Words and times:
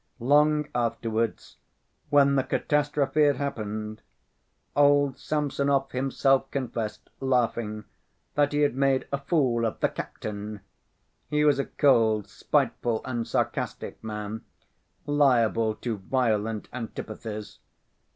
Long 0.19 0.67
afterwards, 0.73 1.57
when 2.09 2.33
the 2.35 2.41
catastrophe 2.43 3.21
had 3.25 3.35
happened, 3.35 4.01
old 4.75 5.19
Samsonov 5.19 5.91
himself 5.91 6.49
confessed, 6.49 7.11
laughing, 7.19 7.83
that 8.33 8.51
he 8.51 8.61
had 8.61 8.73
made 8.75 9.07
a 9.11 9.19
fool 9.19 9.63
of 9.63 9.79
the 9.79 9.89
"captain." 9.89 10.61
He 11.29 11.45
was 11.45 11.59
a 11.59 11.65
cold, 11.65 12.27
spiteful 12.27 13.03
and 13.05 13.27
sarcastic 13.27 14.03
man, 14.03 14.43
liable 15.05 15.75
to 15.75 15.97
violent 15.97 16.67
antipathies. 16.73 17.59